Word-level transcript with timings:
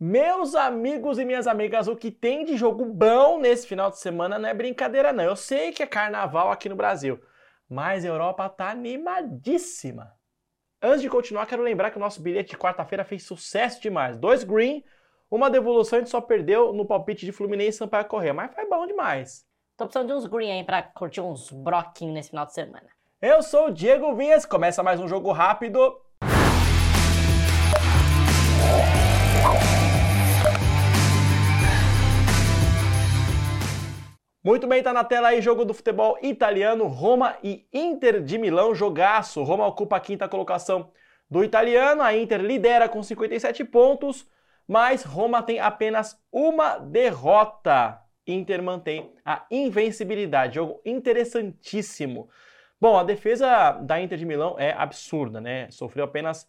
Meus 0.00 0.54
amigos 0.54 1.18
e 1.18 1.24
minhas 1.24 1.48
amigas, 1.48 1.88
o 1.88 1.96
que 1.96 2.12
tem 2.12 2.44
de 2.44 2.56
jogo 2.56 2.84
bom 2.84 3.40
nesse 3.40 3.66
final 3.66 3.90
de 3.90 3.98
semana 3.98 4.38
não 4.38 4.48
é 4.48 4.54
brincadeira 4.54 5.12
não. 5.12 5.24
Eu 5.24 5.34
sei 5.34 5.72
que 5.72 5.82
é 5.82 5.86
carnaval 5.88 6.52
aqui 6.52 6.68
no 6.68 6.76
Brasil, 6.76 7.20
mas 7.68 8.04
a 8.04 8.08
Europa 8.08 8.48
tá 8.48 8.70
animadíssima. 8.70 10.12
Antes 10.80 11.02
de 11.02 11.10
continuar, 11.10 11.46
quero 11.46 11.64
lembrar 11.64 11.90
que 11.90 11.96
o 11.96 12.00
nosso 12.00 12.22
bilhete 12.22 12.50
de 12.50 12.56
quarta-feira 12.56 13.04
fez 13.04 13.24
sucesso 13.24 13.82
demais. 13.82 14.16
Dois 14.16 14.44
green, 14.44 14.84
uma 15.28 15.50
devolução, 15.50 15.96
a 15.96 16.00
gente 16.00 16.10
só 16.10 16.20
perdeu 16.20 16.72
no 16.72 16.86
palpite 16.86 17.26
de 17.26 17.32
Fluminense 17.32 17.70
e 17.70 17.78
Sampaio 17.78 18.04
Correia, 18.04 18.32
mas 18.32 18.54
foi 18.54 18.68
bom 18.68 18.86
demais. 18.86 19.44
Tô 19.76 19.84
precisando 19.84 20.06
de 20.06 20.12
uns 20.12 20.26
green 20.26 20.52
aí 20.52 20.64
pra 20.64 20.80
curtir 20.80 21.22
uns 21.22 21.50
broquinhos 21.50 22.14
nesse 22.14 22.30
final 22.30 22.46
de 22.46 22.54
semana. 22.54 22.86
Eu 23.20 23.42
sou 23.42 23.66
o 23.66 23.72
Diego 23.72 24.14
Vinhas, 24.14 24.46
começa 24.46 24.80
mais 24.80 25.00
um 25.00 25.08
jogo 25.08 25.32
rápido. 25.32 26.00
Muito 34.48 34.66
bem, 34.66 34.82
tá 34.82 34.94
na 34.94 35.04
tela 35.04 35.28
aí 35.28 35.42
jogo 35.42 35.62
do 35.62 35.74
futebol 35.74 36.16
italiano, 36.22 36.86
Roma 36.86 37.36
e 37.44 37.68
Inter 37.70 38.22
de 38.22 38.38
Milão, 38.38 38.74
jogaço. 38.74 39.42
Roma 39.42 39.66
ocupa 39.66 39.98
a 39.98 40.00
quinta 40.00 40.26
colocação 40.26 40.90
do 41.30 41.44
italiano, 41.44 42.00
a 42.00 42.16
Inter 42.16 42.40
lidera 42.40 42.88
com 42.88 43.02
57 43.02 43.62
pontos, 43.64 44.26
mas 44.66 45.02
Roma 45.02 45.42
tem 45.42 45.60
apenas 45.60 46.18
uma 46.32 46.78
derrota. 46.78 48.00
Inter 48.26 48.62
mantém 48.62 49.12
a 49.22 49.44
invencibilidade, 49.50 50.54
jogo 50.54 50.80
interessantíssimo. 50.82 52.30
Bom, 52.80 52.96
a 52.96 53.04
defesa 53.04 53.72
da 53.72 54.00
Inter 54.00 54.16
de 54.16 54.24
Milão 54.24 54.56
é 54.58 54.72
absurda, 54.72 55.42
né? 55.42 55.70
Sofreu 55.70 56.06
apenas 56.06 56.48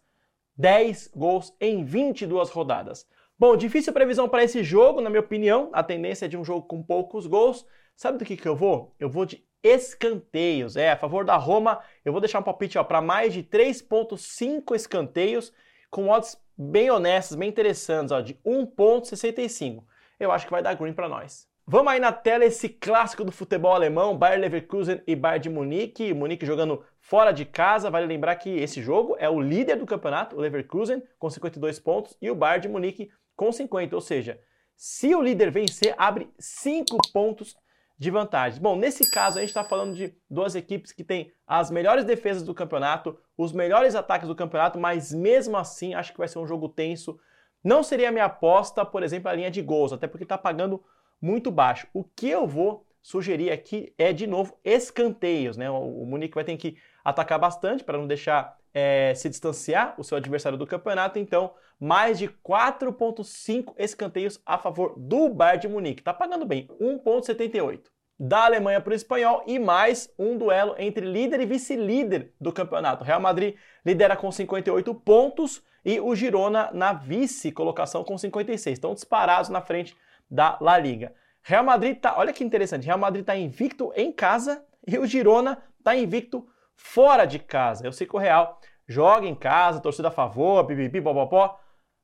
10 0.56 1.08
gols 1.14 1.54
em 1.60 1.84
22 1.84 2.48
rodadas. 2.48 3.06
Bom, 3.40 3.56
difícil 3.56 3.94
previsão 3.94 4.28
para 4.28 4.44
esse 4.44 4.62
jogo, 4.62 5.00
na 5.00 5.08
minha 5.08 5.22
opinião. 5.22 5.70
A 5.72 5.82
tendência 5.82 6.26
é 6.26 6.28
de 6.28 6.36
um 6.36 6.44
jogo 6.44 6.66
com 6.66 6.82
poucos 6.82 7.26
gols. 7.26 7.64
Sabe 7.96 8.18
do 8.18 8.24
que, 8.26 8.36
que 8.36 8.46
eu 8.46 8.54
vou? 8.54 8.94
Eu 9.00 9.08
vou 9.08 9.24
de 9.24 9.42
escanteios. 9.62 10.76
É, 10.76 10.90
a 10.90 10.96
favor 10.98 11.24
da 11.24 11.36
Roma, 11.36 11.80
eu 12.04 12.12
vou 12.12 12.20
deixar 12.20 12.40
um 12.40 12.42
palpite 12.42 12.76
para 12.84 13.00
mais 13.00 13.32
de 13.32 13.42
3,5 13.42 14.76
escanteios, 14.76 15.54
com 15.90 16.10
odds 16.10 16.36
bem 16.54 16.90
honestas, 16.90 17.34
bem 17.34 17.48
interessantes, 17.48 18.12
ó, 18.12 18.20
de 18.20 18.34
1,65. 18.44 19.84
Eu 20.18 20.30
acho 20.32 20.44
que 20.44 20.52
vai 20.52 20.62
dar 20.62 20.74
green 20.74 20.92
para 20.92 21.08
nós. 21.08 21.48
Vamos 21.66 21.94
aí 21.94 22.00
na 22.00 22.12
tela 22.12 22.44
esse 22.44 22.68
clássico 22.68 23.24
do 23.24 23.32
futebol 23.32 23.72
alemão, 23.72 24.18
Bayer 24.18 24.38
Leverkusen 24.38 25.00
e 25.06 25.16
Bayern 25.16 25.42
de 25.44 25.48
Munique. 25.48 26.12
Munique 26.12 26.44
jogando 26.44 26.84
fora 27.00 27.32
de 27.32 27.46
casa. 27.46 27.88
Vale 27.88 28.04
lembrar 28.04 28.36
que 28.36 28.50
esse 28.50 28.82
jogo 28.82 29.16
é 29.18 29.30
o 29.30 29.40
líder 29.40 29.76
do 29.76 29.86
campeonato, 29.86 30.36
o 30.36 30.40
Leverkusen, 30.40 31.02
com 31.18 31.30
52 31.30 31.78
pontos, 31.78 32.14
e 32.20 32.30
o 32.30 32.34
Bayern 32.34 32.60
de 32.60 32.68
Munique 32.68 33.10
com 33.40 33.50
50. 33.50 33.96
Ou 33.96 34.02
seja, 34.02 34.38
se 34.76 35.14
o 35.14 35.22
líder 35.22 35.50
vencer, 35.50 35.94
abre 35.96 36.30
5 36.38 36.98
pontos 37.10 37.56
de 37.98 38.10
vantagem. 38.10 38.60
Bom, 38.60 38.76
nesse 38.76 39.10
caso 39.10 39.38
a 39.38 39.40
gente 39.40 39.48
está 39.48 39.64
falando 39.64 39.96
de 39.96 40.14
duas 40.28 40.54
equipes 40.54 40.92
que 40.92 41.02
têm 41.02 41.32
as 41.46 41.70
melhores 41.70 42.04
defesas 42.04 42.42
do 42.42 42.54
campeonato, 42.54 43.18
os 43.38 43.52
melhores 43.52 43.94
ataques 43.94 44.28
do 44.28 44.34
campeonato, 44.34 44.78
mas 44.78 45.14
mesmo 45.14 45.56
assim 45.56 45.94
acho 45.94 46.12
que 46.12 46.18
vai 46.18 46.28
ser 46.28 46.38
um 46.38 46.46
jogo 46.46 46.68
tenso. 46.68 47.18
Não 47.64 47.82
seria 47.82 48.12
minha 48.12 48.26
aposta, 48.26 48.84
por 48.84 49.02
exemplo, 49.02 49.30
a 49.30 49.34
linha 49.34 49.50
de 49.50 49.62
gols, 49.62 49.94
até 49.94 50.06
porque 50.06 50.24
está 50.24 50.36
pagando 50.36 50.82
muito 51.20 51.50
baixo. 51.50 51.86
O 51.94 52.04
que 52.04 52.28
eu 52.28 52.46
vou 52.46 52.86
sugerir 53.02 53.50
aqui 53.50 53.92
é, 53.96 54.12
de 54.12 54.26
novo, 54.26 54.58
escanteios. 54.64 55.56
Né? 55.56 55.70
O 55.70 56.04
Munique 56.04 56.34
vai 56.34 56.44
ter 56.44 56.56
que 56.56 56.76
atacar 57.04 57.38
bastante 57.38 57.82
para 57.82 57.98
não 57.98 58.06
deixar 58.06 58.58
é, 58.72 59.14
se 59.14 59.28
distanciar 59.28 59.94
o 59.98 60.04
seu 60.04 60.16
adversário 60.16 60.58
do 60.58 60.66
campeonato. 60.66 61.18
Então, 61.18 61.52
mais 61.78 62.18
de 62.18 62.28
4,5 62.28 63.74
escanteios 63.78 64.40
a 64.44 64.58
favor 64.58 64.94
do 64.96 65.28
Bayern 65.28 65.62
de 65.62 65.68
Munique. 65.68 66.00
Está 66.00 66.12
pagando 66.12 66.44
bem, 66.44 66.68
1,78. 66.80 67.84
Da 68.22 68.44
Alemanha 68.44 68.82
para 68.82 68.92
o 68.92 68.94
espanhol 68.94 69.42
e 69.46 69.58
mais 69.58 70.12
um 70.18 70.36
duelo 70.36 70.74
entre 70.76 71.06
líder 71.06 71.40
e 71.40 71.46
vice-líder 71.46 72.34
do 72.38 72.52
campeonato. 72.52 73.02
Real 73.02 73.18
Madrid 73.18 73.56
lidera 73.84 74.14
com 74.14 74.30
58 74.30 74.94
pontos 74.96 75.62
e 75.82 75.98
o 75.98 76.14
Girona 76.14 76.70
na 76.74 76.92
vice-colocação 76.92 78.04
com 78.04 78.18
56. 78.18 78.74
Estão 78.74 78.92
disparados 78.92 79.48
na 79.48 79.62
frente 79.62 79.96
da 80.30 80.58
La 80.60 80.76
Liga. 80.76 81.14
Real 81.42 81.64
Madrid 81.64 81.98
tá, 81.98 82.16
olha 82.18 82.32
que 82.32 82.44
interessante, 82.44 82.86
Real 82.86 82.98
Madrid 82.98 83.22
está 83.22 83.36
invicto 83.36 83.92
em 83.96 84.12
casa 84.12 84.64
e 84.86 84.98
o 84.98 85.06
Girona 85.06 85.62
está 85.78 85.96
invicto 85.96 86.46
fora 86.76 87.24
de 87.24 87.38
casa. 87.38 87.86
Eu 87.86 87.92
sei 87.92 88.06
que 88.06 88.16
o 88.16 88.18
Real 88.18 88.60
joga 88.86 89.26
em 89.26 89.34
casa, 89.34 89.80
torcida 89.80 90.08
a 90.08 90.12
favor, 90.12 90.66
pipipi, 90.66 91.00
popopó, 91.00 91.58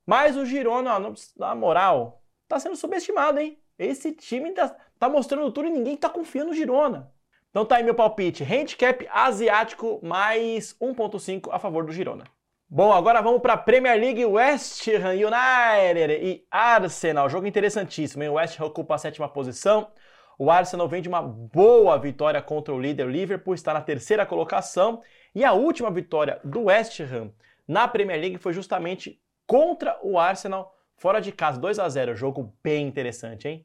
mas 0.06 0.36
o 0.36 0.46
Girona, 0.46 0.98
na 1.36 1.54
moral, 1.54 2.22
tá 2.48 2.58
sendo 2.60 2.76
subestimado, 2.76 3.40
hein? 3.40 3.58
Esse 3.78 4.12
time 4.12 4.52
tá, 4.52 4.74
tá 4.98 5.08
mostrando 5.08 5.50
tudo 5.50 5.68
e 5.68 5.70
ninguém 5.70 5.96
tá 5.96 6.08
confiando 6.08 6.50
no 6.50 6.56
Girona. 6.56 7.12
Então 7.50 7.64
tá 7.64 7.76
aí 7.76 7.82
meu 7.82 7.94
palpite, 7.94 8.44
handicap 8.44 9.06
asiático 9.10 10.00
mais 10.02 10.74
1.5 10.74 11.48
a 11.52 11.58
favor 11.58 11.84
do 11.84 11.92
Girona. 11.92 12.24
Bom, 12.68 12.92
agora 12.92 13.22
vamos 13.22 13.40
para 13.40 13.52
a 13.52 13.56
Premier 13.56 13.96
League 13.96 14.24
West 14.24 14.88
Ham 14.88 15.12
United 15.12 16.12
e 16.20 16.44
Arsenal. 16.50 17.30
Jogo 17.30 17.46
interessantíssimo, 17.46 18.24
hein? 18.24 18.28
O 18.28 18.34
West 18.34 18.58
Ham 18.58 18.64
ocupa 18.64 18.96
a 18.96 18.98
sétima 18.98 19.28
posição. 19.28 19.92
O 20.36 20.50
Arsenal 20.50 20.88
vem 20.88 21.00
de 21.00 21.08
uma 21.08 21.22
boa 21.22 21.96
vitória 21.96 22.42
contra 22.42 22.74
o 22.74 22.80
líder 22.80 23.06
Liverpool, 23.06 23.54
está 23.54 23.72
na 23.72 23.80
terceira 23.80 24.26
colocação. 24.26 25.00
E 25.32 25.44
a 25.44 25.52
última 25.52 25.92
vitória 25.92 26.40
do 26.42 26.64
West 26.64 26.98
Ham 26.98 27.30
na 27.68 27.86
Premier 27.86 28.20
League 28.20 28.38
foi 28.38 28.52
justamente 28.52 29.22
contra 29.46 29.96
o 30.02 30.18
Arsenal 30.18 30.76
fora 30.96 31.20
de 31.20 31.30
casa, 31.30 31.60
2 31.60 31.78
a 31.78 31.88
0. 31.88 32.16
Jogo 32.16 32.52
bem 32.64 32.84
interessante, 32.84 33.46
hein? 33.46 33.64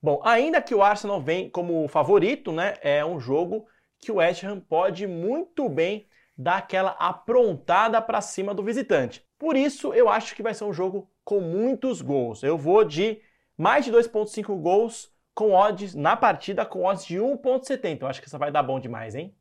Bom, 0.00 0.20
ainda 0.24 0.62
que 0.62 0.76
o 0.76 0.82
Arsenal 0.82 1.20
vem 1.20 1.50
como 1.50 1.88
favorito, 1.88 2.52
né? 2.52 2.76
É 2.82 3.04
um 3.04 3.18
jogo 3.18 3.66
que 3.98 4.12
o 4.12 4.16
West 4.16 4.44
Ham 4.44 4.60
pode 4.60 5.08
muito 5.08 5.68
bem 5.68 6.06
dar 6.36 6.58
aquela 6.58 6.90
aprontada 6.98 8.00
para 8.00 8.20
cima 8.20 8.54
do 8.54 8.62
visitante. 8.62 9.24
Por 9.38 9.56
isso, 9.56 9.92
eu 9.92 10.08
acho 10.08 10.34
que 10.34 10.42
vai 10.42 10.54
ser 10.54 10.64
um 10.64 10.72
jogo 10.72 11.10
com 11.24 11.40
muitos 11.40 12.00
gols. 12.00 12.42
Eu 12.42 12.56
vou 12.56 12.84
de 12.84 13.20
mais 13.56 13.84
de 13.84 13.92
2.5 13.92 14.60
gols 14.60 15.12
com 15.34 15.52
odds 15.52 15.94
na 15.94 16.16
partida 16.16 16.64
com 16.64 16.84
odds 16.84 17.04
de 17.04 17.16
1.70. 17.16 18.02
Eu 18.02 18.08
acho 18.08 18.20
que 18.20 18.28
isso 18.28 18.38
vai 18.38 18.50
dar 18.50 18.62
bom 18.62 18.78
demais, 18.78 19.14
hein? 19.14 19.34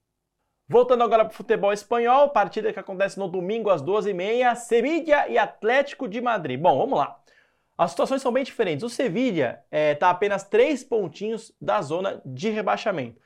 Voltando 0.67 1.03
agora 1.03 1.25
para 1.25 1.33
o 1.33 1.35
futebol 1.35 1.73
espanhol, 1.73 2.29
partida 2.29 2.71
que 2.71 2.79
acontece 2.79 3.19
no 3.19 3.27
domingo 3.27 3.69
às 3.69 3.83
12h30, 3.83 4.55
Sevilla 4.55 5.27
e 5.27 5.37
Atlético 5.37 6.07
de 6.07 6.21
Madrid. 6.21 6.59
Bom, 6.59 6.77
vamos 6.77 6.97
lá. 6.97 7.19
As 7.77 7.91
situações 7.91 8.21
são 8.21 8.31
bem 8.31 8.43
diferentes. 8.43 8.83
O 8.83 8.89
Sevilla 8.89 9.63
está 9.65 9.77
é, 9.77 9.95
tá 9.95 10.09
apenas 10.09 10.43
3 10.43 10.83
pontinhos 10.85 11.53
da 11.59 11.81
zona 11.81 12.21
de 12.25 12.49
rebaixamento 12.49 13.19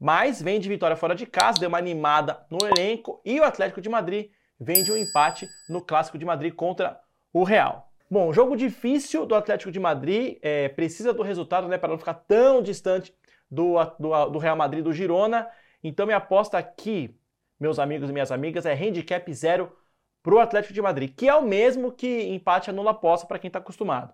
mas 0.00 0.40
vem 0.40 0.58
de 0.58 0.68
vitória 0.68 0.96
fora 0.96 1.14
de 1.14 1.26
casa, 1.26 1.60
deu 1.60 1.68
uma 1.68 1.76
animada 1.76 2.46
no 2.50 2.58
elenco 2.66 3.20
e 3.22 3.38
o 3.38 3.44
Atlético 3.44 3.82
de 3.82 3.88
Madrid 3.90 4.30
vem 4.58 4.82
de 4.82 4.90
um 4.90 4.96
empate 4.96 5.46
no 5.68 5.82
Clássico 5.82 6.16
de 6.16 6.24
Madrid 6.24 6.54
contra 6.54 6.98
o 7.32 7.44
Real. 7.44 7.92
Bom, 8.10 8.32
jogo 8.32 8.56
difícil 8.56 9.26
do 9.26 9.34
Atlético 9.34 9.70
de 9.70 9.78
Madrid, 9.78 10.38
é, 10.42 10.68
precisa 10.70 11.12
do 11.12 11.22
resultado 11.22 11.68
né, 11.68 11.76
para 11.76 11.90
não 11.90 11.98
ficar 11.98 12.14
tão 12.14 12.62
distante 12.62 13.14
do, 13.50 13.76
do, 13.98 14.26
do 14.30 14.38
Real 14.38 14.56
Madrid 14.56 14.82
do 14.82 14.92
Girona. 14.92 15.46
Então 15.84 16.06
minha 16.06 16.18
aposta 16.18 16.56
aqui, 16.56 17.14
meus 17.58 17.78
amigos 17.78 18.08
e 18.08 18.12
minhas 18.12 18.32
amigas, 18.32 18.64
é 18.64 18.72
handicap 18.72 19.32
zero 19.34 19.70
para 20.22 20.34
o 20.34 20.40
Atlético 20.40 20.74
de 20.74 20.82
Madrid, 20.82 21.14
que 21.14 21.28
é 21.28 21.34
o 21.34 21.42
mesmo 21.42 21.92
que 21.92 22.24
empate 22.24 22.70
anula 22.70 22.92
aposta 22.92 23.26
para 23.26 23.38
quem 23.38 23.48
está 23.48 23.58
acostumado. 23.58 24.12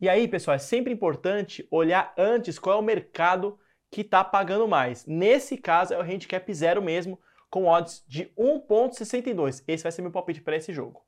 E 0.00 0.08
aí, 0.08 0.26
pessoal, 0.26 0.54
é 0.54 0.58
sempre 0.58 0.92
importante 0.92 1.66
olhar 1.70 2.12
antes 2.16 2.58
qual 2.58 2.76
é 2.76 2.78
o 2.80 2.84
mercado 2.84 3.58
que 3.90 4.02
está 4.02 4.22
pagando 4.22 4.68
mais. 4.68 5.06
Nesse 5.06 5.56
caso 5.56 5.94
é 5.94 5.98
o 5.98 6.02
handicap 6.02 6.52
zero 6.52 6.82
mesmo, 6.82 7.18
com 7.50 7.66
odds 7.66 8.04
de 8.06 8.26
1.62. 8.38 9.62
Esse 9.66 9.82
vai 9.82 9.92
ser 9.92 10.02
meu 10.02 10.10
palpite 10.10 10.40
para 10.40 10.56
esse 10.56 10.72
jogo. 10.72 11.02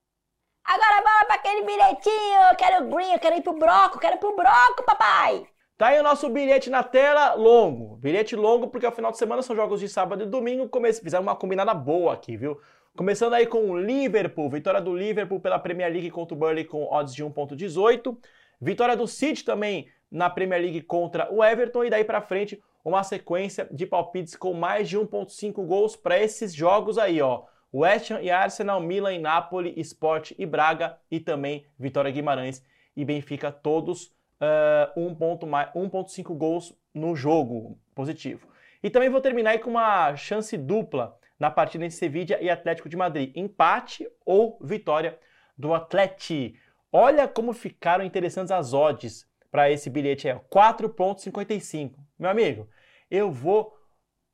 Agora 0.64 1.02
bora 1.02 1.24
para 1.26 1.34
aquele 1.34 1.62
bilhetinho, 1.62 2.40
eu 2.50 2.56
quero 2.56 2.88
green, 2.88 3.12
eu 3.12 3.18
quero 3.18 3.36
ir 3.36 3.42
pro 3.42 3.58
broco, 3.58 3.96
eu 3.96 4.00
quero 4.00 4.16
ir 4.16 4.18
pro 4.18 4.36
broco, 4.36 4.84
papai! 4.84 5.46
Tá 5.76 5.88
aí 5.88 5.98
o 5.98 6.02
nosso 6.02 6.28
bilhete 6.28 6.68
na 6.68 6.82
tela, 6.82 7.32
longo. 7.32 7.96
Bilhete 7.96 8.36
longo 8.36 8.68
porque 8.68 8.84
ao 8.84 8.92
final 8.92 9.10
de 9.10 9.16
semana 9.16 9.40
são 9.40 9.56
jogos 9.56 9.80
de 9.80 9.88
sábado 9.88 10.22
e 10.22 10.26
domingo. 10.26 10.68
Comece... 10.68 11.02
Fizemos 11.02 11.26
uma 11.26 11.34
combinada 11.34 11.72
boa 11.72 12.12
aqui, 12.12 12.36
viu? 12.36 12.60
Começando 12.94 13.32
aí 13.32 13.46
com 13.46 13.70
o 13.70 13.78
Liverpool, 13.78 14.50
vitória 14.50 14.78
do 14.78 14.94
Liverpool 14.94 15.40
pela 15.40 15.58
Premier 15.58 15.90
League 15.90 16.10
contra 16.10 16.34
o 16.34 16.38
Burnley 16.38 16.66
com 16.66 16.84
odds 16.84 17.14
de 17.14 17.24
1.18. 17.24 18.14
Vitória 18.60 18.94
do 18.94 19.06
City 19.06 19.42
também 19.42 19.88
na 20.10 20.28
Premier 20.28 20.60
League 20.60 20.82
contra 20.82 21.32
o 21.32 21.42
Everton 21.42 21.84
e 21.84 21.88
daí 21.88 22.04
para 22.04 22.20
frente 22.20 22.62
uma 22.84 23.02
sequência 23.02 23.68
de 23.70 23.86
palpites 23.86 24.36
com 24.36 24.54
mais 24.54 24.88
de 24.88 24.98
1.5 24.98 25.66
gols 25.66 25.96
para 25.96 26.18
esses 26.18 26.54
jogos 26.54 26.98
aí, 26.98 27.20
ó. 27.20 27.44
West 27.72 28.10
Ham 28.10 28.20
e 28.20 28.30
Arsenal, 28.30 28.80
Milan 28.80 29.14
e 29.14 29.18
Napoli, 29.18 29.74
Sport 29.80 30.32
e 30.36 30.44
Braga 30.44 30.98
e 31.10 31.20
também 31.20 31.66
Vitória 31.78 32.10
Guimarães 32.10 32.64
e 32.96 33.04
Benfica, 33.04 33.52
todos 33.52 34.06
uh, 34.40 35.00
1.5 35.00 36.36
gols 36.36 36.74
no 36.92 37.14
jogo 37.14 37.78
positivo. 37.94 38.48
E 38.82 38.90
também 38.90 39.08
vou 39.08 39.20
terminar 39.20 39.58
com 39.60 39.70
uma 39.70 40.16
chance 40.16 40.56
dupla 40.56 41.16
na 41.38 41.50
partida 41.50 41.84
entre 41.84 41.96
Sevilla 41.96 42.38
e 42.40 42.50
Atlético 42.50 42.88
de 42.88 42.96
Madrid. 42.96 43.32
Empate 43.36 44.08
ou 44.24 44.58
vitória 44.60 45.18
do 45.56 45.72
Atlético. 45.72 46.58
Olha 46.92 47.28
como 47.28 47.52
ficaram 47.52 48.04
interessantes 48.04 48.50
as 48.50 48.72
odds 48.72 49.28
para 49.50 49.70
esse 49.70 49.88
bilhete 49.88 50.28
aí, 50.28 50.38
4.55 50.52 51.94
meu 52.20 52.30
amigo, 52.30 52.68
eu 53.10 53.30
vou 53.30 53.74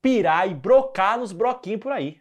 pirar 0.03 0.51
e 0.51 0.55
brocar 0.55 1.19
nos 1.19 1.33
broquinhos 1.33 1.81
por 1.81 1.93
aí. 1.93 2.21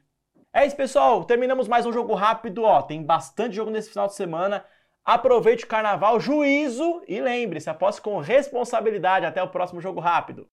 É 0.53 0.65
isso, 0.65 0.75
pessoal. 0.75 1.25
Terminamos 1.25 1.67
mais 1.67 1.85
um 1.85 1.91
jogo 1.91 2.13
rápido. 2.13 2.63
Ó, 2.63 2.81
tem 2.83 3.03
bastante 3.03 3.55
jogo 3.55 3.71
nesse 3.71 3.89
final 3.89 4.07
de 4.07 4.13
semana. 4.13 4.63
Aproveite 5.03 5.65
o 5.65 5.67
carnaval, 5.67 6.19
juízo 6.19 7.01
e 7.07 7.19
lembre-se, 7.19 7.69
aposte 7.69 8.01
com 8.01 8.19
responsabilidade. 8.19 9.25
Até 9.25 9.41
o 9.41 9.49
próximo 9.49 9.81
jogo 9.81 9.99
rápido. 9.99 10.47